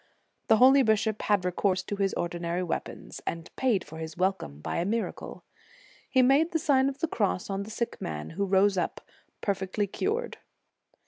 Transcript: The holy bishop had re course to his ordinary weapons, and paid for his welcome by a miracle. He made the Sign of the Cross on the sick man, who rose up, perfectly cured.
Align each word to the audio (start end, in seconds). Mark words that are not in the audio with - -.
The 0.47 0.57
holy 0.57 0.81
bishop 0.81 1.21
had 1.21 1.45
re 1.45 1.51
course 1.51 1.83
to 1.83 1.95
his 1.95 2.15
ordinary 2.15 2.63
weapons, 2.63 3.21
and 3.27 3.55
paid 3.55 3.83
for 3.83 3.99
his 3.99 4.17
welcome 4.17 4.59
by 4.59 4.77
a 4.77 4.83
miracle. 4.83 5.43
He 6.09 6.23
made 6.23 6.53
the 6.53 6.57
Sign 6.57 6.89
of 6.89 7.01
the 7.01 7.07
Cross 7.07 7.51
on 7.51 7.61
the 7.61 7.69
sick 7.69 8.01
man, 8.01 8.31
who 8.31 8.45
rose 8.45 8.79
up, 8.79 9.01
perfectly 9.41 9.85
cured. 9.85 10.39